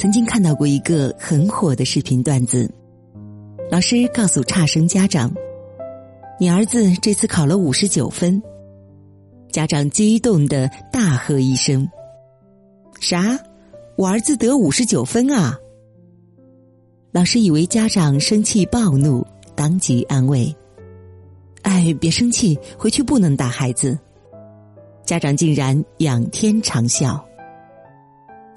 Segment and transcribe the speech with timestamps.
[0.00, 2.72] 曾经看到过一个很火的视频段子，
[3.70, 5.30] 老师告诉差生家长
[6.40, 8.42] ：“你儿子这次考了五十九分。”
[9.52, 11.86] 家长激动的大喝一声
[12.98, 13.38] ：“啥？
[13.94, 15.58] 我儿子得五十九分啊！”
[17.12, 19.22] 老师以为家长生气暴怒，
[19.54, 20.56] 当即安慰
[21.60, 23.98] ：“哎，别生气，回去不能打孩子。”
[25.04, 27.22] 家长竟然仰天长啸：“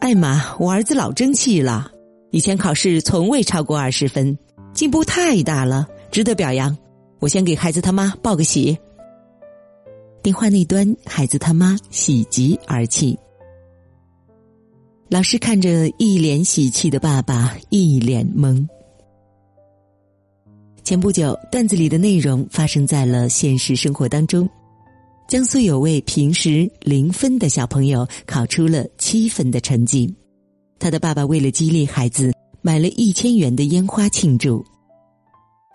[0.04, 1.90] 艾玛，我儿子老争气了，
[2.32, 4.38] 以前考试从未超过二十分，
[4.74, 6.78] 进步太大了，值得表扬。
[7.22, 8.78] 我先给孩子他妈报个喜。”
[10.22, 13.18] 电话那端，孩子他妈喜极而泣。
[15.08, 18.68] 老师看着一脸喜气的爸爸，一脸懵。
[20.84, 24.50] 前不久，段子里的内容发生在了现实生活当中。
[25.28, 30.14] 江苏有位平时零分的小朋友考出了七分的成绩，
[30.80, 34.64] 他的爸爸为了激励孩子，买了一千元的烟花庆祝。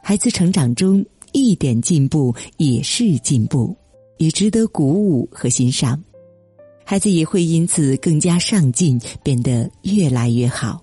[0.03, 3.77] 孩子成长中一点进步也是进步。
[4.19, 6.03] 也值得鼓舞和欣赏，
[6.85, 10.83] 孩子也会因此更加上进，变得越来越好。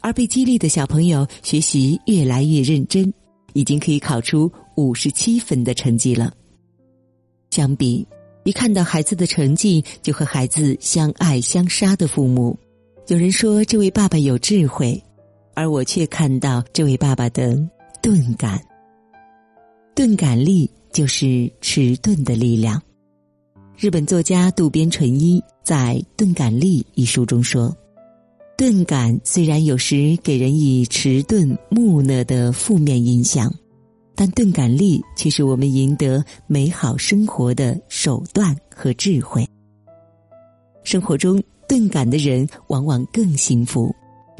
[0.00, 3.10] 而被激励的小朋友学习越来越认真，
[3.54, 6.30] 已经可以考出五十七分的成绩了。
[7.54, 8.04] 相比
[8.42, 12.58] 一看到孩子的成绩就和孩子相爱相杀的父母，
[13.06, 15.00] 有人说这位爸爸有智慧，
[15.54, 17.56] 而我却看到这位爸爸的
[18.02, 18.60] 钝感，
[19.94, 20.68] 钝感力。
[20.94, 22.80] 就是迟钝的力量。
[23.76, 27.76] 日本作家渡边淳一在《钝感力》一书中说
[28.56, 33.52] ：“钝感虽然有时给人以迟钝木讷的负面印象，
[34.14, 39.46] 但钝感力却是我们赢得美好生活的手段和智慧。
[40.82, 43.94] 生活中钝感的人往往更幸福，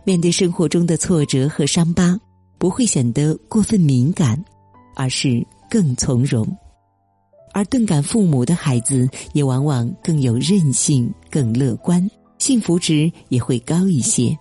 [0.04, 2.18] 面对生活中的挫折和伤疤，
[2.58, 4.42] 不会显得过分敏感，
[4.94, 6.46] 而是。”更从容，
[7.52, 14.38] 而钝感父母的孩子也往往更有韧性、更乐观，幸福值也会高一些。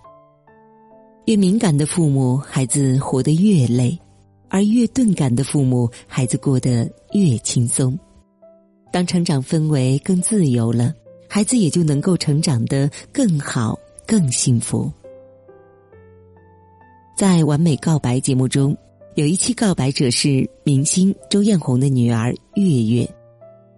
[1.25, 3.97] 越敏感的父母，孩子活得越累；
[4.53, 7.97] 而越钝感的父母，孩子过得越轻松。
[8.91, 10.93] 当成长氛围更自由了，
[11.27, 13.75] 孩子也就能够成长得更好、
[14.05, 14.91] 更幸福。
[17.17, 18.77] 在《完美告白》节目中。
[19.15, 23.07] 有一期告白者是明星周艳红的女儿月月，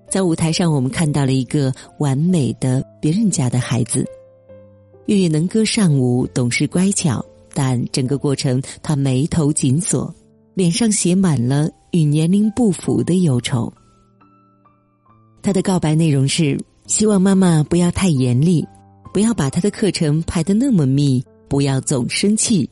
[0.10, 4.06] 在舞台上，我们看到了一个完美的别人家的孩子。
[5.08, 7.22] 月月能歌善舞，懂事乖巧，
[7.54, 10.16] 但整个过程她眉头紧锁，
[10.56, 13.72] 脸上写满了与年龄不符的忧愁。
[15.44, 18.66] 他的告白内容是：希望妈妈不要太严厉，
[19.14, 22.68] 不要把他的课程排得那么密，不要总生气。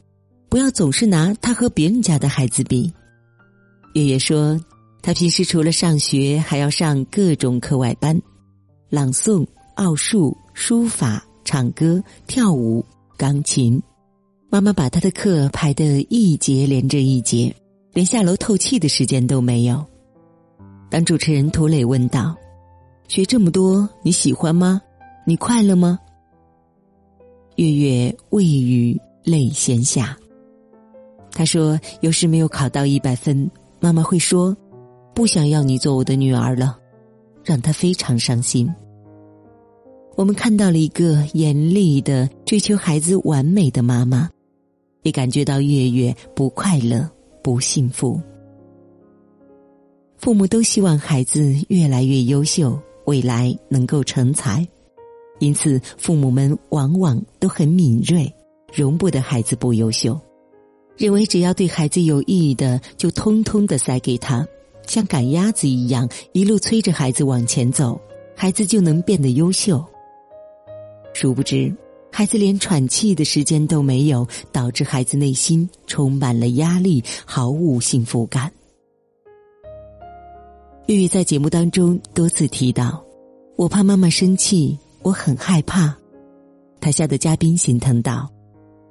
[0.50, 2.94] 不要总是拿他和别人家的孩子比。
[3.96, 4.60] 月月说，
[5.02, 8.22] 他平时除了上学，还要上各种课外班，
[8.90, 9.46] 朗诵、
[9.76, 12.86] 奥数、书法、唱歌、跳舞、
[13.18, 13.82] 钢琴。
[14.52, 17.52] 妈妈把他的课排得一节连着一节，
[17.94, 19.86] 连下楼透气的时间都没有。
[20.90, 22.36] 当主持人涂磊问道
[23.08, 24.82] ：“学这么多，你喜欢吗？
[25.26, 26.00] 你快乐吗？”
[27.56, 30.18] 月月未语，泪先下。
[31.32, 33.50] 他说：“有时没有考到一百分，
[33.80, 34.56] 妈妈会说，
[35.14, 36.78] 不想要你做我的女儿了，
[37.44, 38.68] 让他非常伤心。”
[40.16, 44.30] 我们看到了一个严厉的追求孩子完美的妈妈，
[45.02, 47.10] 也感觉到月月不快乐、
[47.44, 48.20] 不幸福。
[50.18, 54.66] 父母都希望孩子越来越优秀，未来能够成才，
[55.40, 58.34] 因此父母们往往都很敏锐，
[58.74, 60.18] 容不得孩子不优秀。
[60.96, 64.48] 认为只要对孩子有意义的，就通通的塞给他，
[64.88, 68.00] 像赶鸭子一样一路催着孩子往前走，
[68.36, 69.84] 孩子就能变得优秀。
[71.14, 71.76] 殊不知，
[72.16, 78.52] 孩子连喘气的时间都没有，导致孩子内心充满了压力，毫无幸福感。
[80.86, 83.04] 月月在节目当中多次提到
[83.58, 85.98] ：“我怕妈妈生气，我很害怕。”
[86.80, 88.30] 台下的嘉宾心疼道。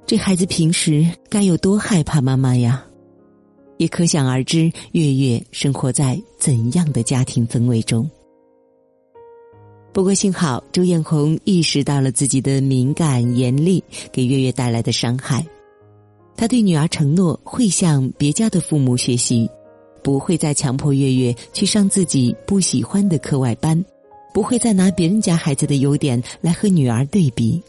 [0.05, 2.85] 这孩子平时该有多害怕妈妈呀？
[3.77, 8.09] 也可想而知，月月生活在怎样的家庭氛围中。
[9.93, 15.45] 不过幸好，周艳红意识到了自己的敏感严厉给月月带来的伤害。
[16.35, 19.47] 他对女儿承诺会向别家的父母学习，
[20.03, 23.85] 不会再强迫月月去上自己不喜欢的课外班，
[24.33, 27.61] 不会再拿别人家孩子的优点来和女儿对比。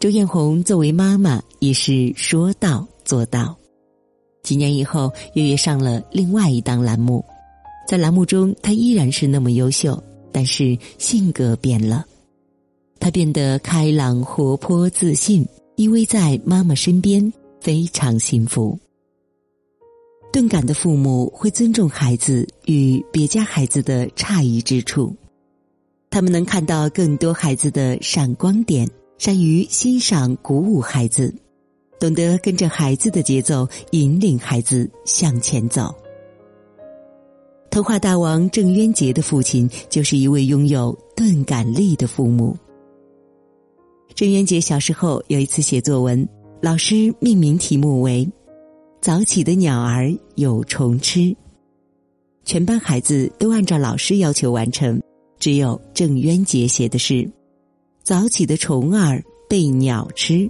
[0.00, 3.56] 周艳红作为妈妈也是说到做到。
[4.42, 7.24] 几年以后，月月上了另外一档栏目，
[7.86, 10.02] 在栏目中，她依然是那么优秀，
[10.34, 12.04] 但是性格变了，
[12.98, 15.46] 他变得开朗、活泼、自信，
[15.76, 18.76] 依偎在妈妈身边，非常幸福。
[20.32, 25.14] 钝感的父母会尊重孩子与别家孩子的差异之处，
[26.10, 31.32] 他们能看到更多孩子的闪光点，善于欣赏、鼓舞孩子，
[32.00, 35.94] 懂得跟着孩子的节奏引领孩子向前走。
[37.74, 42.56] 童话大王郑渊洁的父亲就是一位拥有钝感力的父母。
[44.14, 46.24] 郑渊洁小时候有一次写作文，
[46.62, 48.30] 老师命名题目为。
[49.00, 51.34] 早起的鸟儿有虫吃，
[52.44, 55.02] 全班孩子都按照老师要求完成，
[55.40, 57.28] 只有郑渊洁写的是
[58.04, 60.48] ：“早起的虫儿被鸟吃。”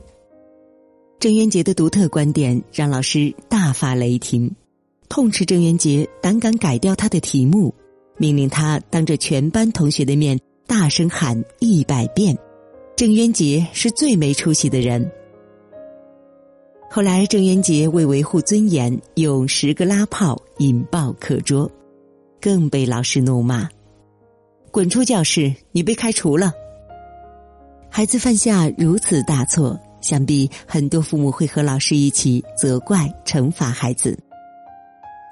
[1.19, 4.55] 郑渊洁的独特观点让老师大发雷霆，
[5.09, 7.75] 痛斥郑渊洁胆敢改掉他的题目，
[8.17, 12.37] 命令他当着全班同学的面大声喊一百遍
[12.97, 15.11] ：“郑渊洁是最没出息的人。”
[16.91, 21.71] 后来，郑渊洁为维护尊严，用十个拉炮引爆课桌，
[22.41, 23.69] 更被老师怒骂
[24.71, 25.53] ：“滚出教室！
[25.73, 26.53] 你被开除了。”
[27.91, 34.19] 孩子犯下如此大错，想必很多父母会和老师一起责怪、惩罚孩子。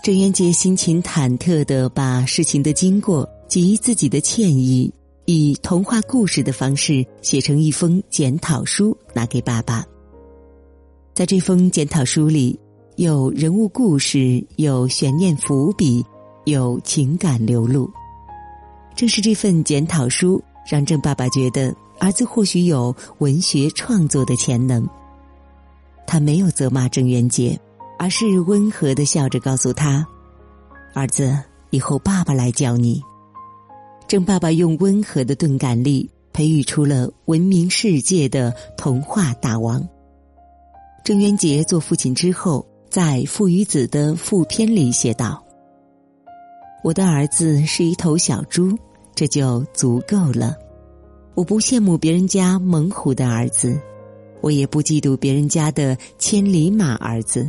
[0.02, 4.92] 郑渊洁心情忐忑的把事情的经过及自己的歉意，
[5.26, 9.86] 以童话故事的方式写成一封检讨书，拿给爸爸。
[11.14, 12.58] 在这封检讨书里，
[12.96, 16.04] 有人物故事，有悬念伏笔，
[16.46, 17.88] 有情感流露。
[18.96, 24.84] 正是这份检讨书，让郑爸爸觉得儿子或许有文学创作的潜能。
[26.08, 27.56] 他没有责骂郑渊洁，
[28.02, 30.04] 而是温和的笑着告诉他
[30.92, 31.38] ：“儿子，
[31.70, 33.00] 以后爸爸来教你。”
[34.08, 39.88] 郑爸爸用温和的钝感力，培育出了闻名世界的童话大王。
[41.04, 45.40] 郑渊洁做父亲之后，在《父与子》的副篇里写道
[46.82, 48.76] ：“我的儿子是一头小猪，
[49.14, 50.56] 这就足够了。
[51.36, 53.80] 我不羡慕别人家猛虎的儿子，
[54.40, 57.48] 我也不嫉妒别人家的千里马儿子。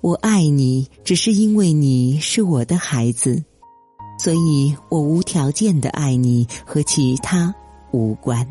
[0.00, 3.42] 我爱你，只是因为你是我的孩子，
[4.18, 7.54] 所以我无条件的爱你，和其他
[7.92, 8.46] 无关。”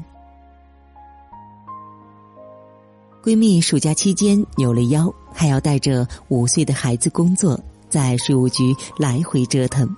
[3.23, 7.59] 闺蜜暑假期间扭了腰，还要带着五岁的孩子工作，
[7.89, 9.89] 在税务局来回折腾。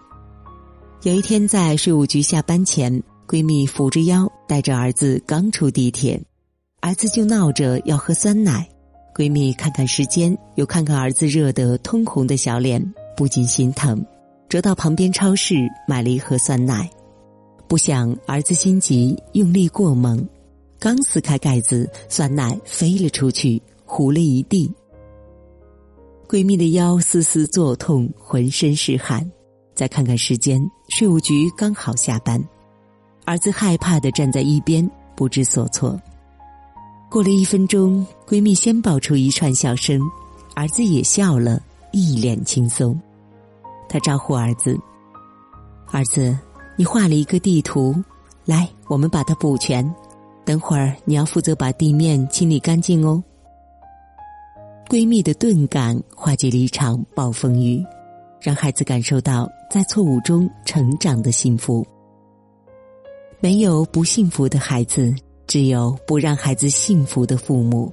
[1.03, 6.21] 有一天在税务局下班前，闺蜜扶着腰带着儿子刚出地铁，
[6.79, 8.69] 儿子就闹着要喝酸奶。
[9.17, 12.79] 闺蜜看看时间，又看看儿子热得通红的小脸，
[13.15, 14.05] 不禁心疼，
[14.47, 15.55] 折到旁边超市
[15.87, 16.87] 买了一盒酸奶。
[17.67, 20.23] 不想儿子心急，用力过猛。
[20.77, 24.71] 刚撕开盖子，酸奶飞了出去，糊了一地。
[26.29, 29.27] 闺蜜的腰丝丝作痛，浑身是汗。
[29.73, 32.39] 再看看时间，税务局刚好下班。
[33.25, 35.99] 儿子害怕的站在一边，不知所措。
[37.09, 39.99] 过了一分钟，闺蜜先爆出一串笑声，
[40.55, 41.61] 儿子也笑了，
[41.91, 42.99] 一脸轻松。
[43.87, 44.77] 她招呼儿子
[45.91, 46.37] ：“儿子，
[46.75, 47.95] 你画了一个地图，
[48.43, 49.89] 来，我们把它补全。”
[50.43, 53.21] 等会儿你要负责把地面清理干净哦。
[54.87, 57.83] 闺蜜的钝感化解了一场暴风雨，
[58.41, 61.85] 让孩子感受到在错误中成长的幸福。
[63.41, 65.13] 没有不幸福的孩子，
[65.47, 67.91] 只有不让孩子幸福的父母。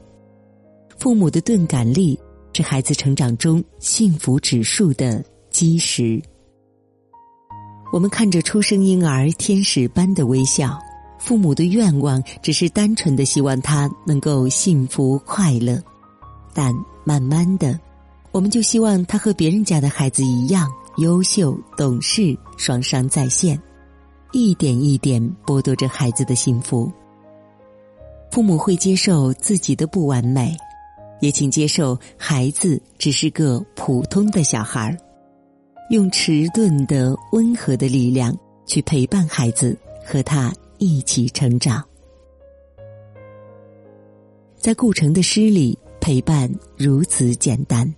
[0.98, 2.18] 父母的钝感力
[2.52, 6.20] 是孩子成长中幸福指数的基石。
[7.92, 10.78] 我们看着出生婴儿天使般的微笑。
[11.16, 15.82] 父母的愿望只是单纯的希望他能够幸福快乐，
[16.52, 17.80] 但慢慢的，
[18.30, 23.58] 我们就希望他和别人家的孩子一样优秀、懂事、双商在线，
[24.32, 26.92] 一点一点剥夺着孩子的幸福。
[28.34, 30.56] 父母会接受自己的不完美，
[31.20, 34.98] 也请接受孩子只是个普通的小孩儿，
[35.90, 38.36] 用迟钝的温和的力量
[38.66, 40.52] 去陪伴孩子和他。
[40.78, 41.82] 一起成长，
[44.58, 47.94] 在顾城的诗里，陪伴如此简单。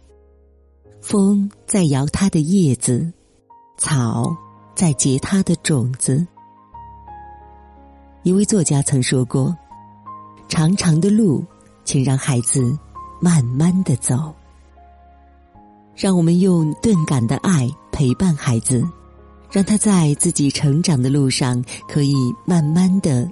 [1.01, 3.11] 风在摇它的叶子，
[3.79, 4.37] 草
[4.75, 6.25] 在结它的种子。
[8.23, 9.57] 一位作家曾说过
[10.49, 11.45] ：“长长的路，
[11.85, 12.77] 请让孩子
[13.21, 14.35] 慢慢的走。
[15.95, 18.83] 让我们用钝感的爱陪伴孩子，
[19.51, 23.29] 让他在自己成长的路上，可以慢慢的，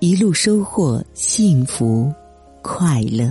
[0.00, 2.12] 一路收获幸福、
[2.60, 3.30] 快乐。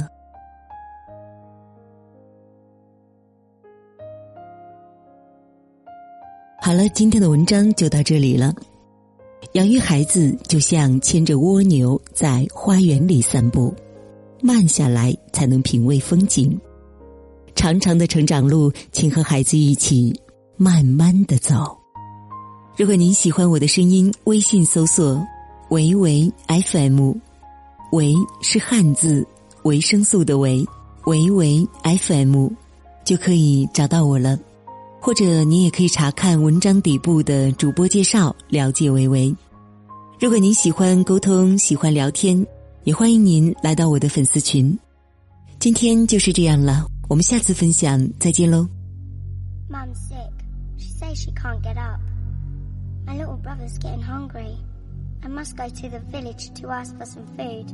[6.60, 8.54] 好了，今天的文章就到这里了。
[9.54, 13.74] 养育孩子就像牵着蜗牛在花园里散步，
[14.42, 16.60] 慢下来才能品味风景。
[17.56, 20.14] 长长的成长路，请和孩子一起
[20.58, 21.76] 慢慢的走。
[22.76, 25.26] 如果您喜欢我的声音，微信搜索
[25.72, 27.18] “维维 FM”，“
[27.94, 28.14] 维”
[28.44, 29.26] 是汉字
[29.64, 30.64] 维生素的“维”，
[31.08, 32.50] 维维 FM
[33.04, 34.38] 就可以找到我了。
[35.08, 39.34] 或者你也可以查看文章底部的主播介绍，了解维维。
[40.20, 42.46] 如果您喜欢沟通，喜欢聊天，
[42.84, 44.78] 也欢迎您来到我的粉丝群。
[45.60, 48.68] 今天就是这样了，我们下次分享再见喽。
[49.72, 50.30] Mom's sick.
[50.76, 52.02] She says she can't get up.
[53.06, 54.58] My little brother's getting hungry.
[55.22, 57.74] I must go to the village to ask for some food.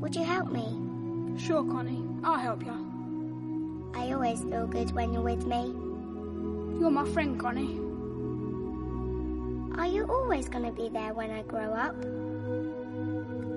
[0.00, 0.62] Would you help me?
[1.36, 2.04] Sure, Connie.
[2.22, 2.86] I'll help you.
[3.96, 5.87] I always feel good when you're with me.
[6.78, 7.80] You're my friend, Connie.
[9.76, 11.96] Are you always going to be there when I grow up?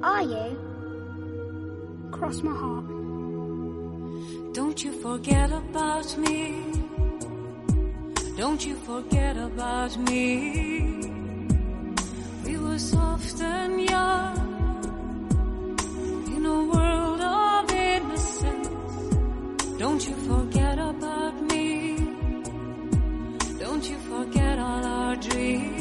[0.04, 0.58] Are you?
[2.12, 2.86] Cross my heart.
[4.54, 6.64] Don't you forget about me.
[8.38, 11.12] Don't you forget about me.
[12.44, 13.38] We were soft
[25.22, 25.81] dream.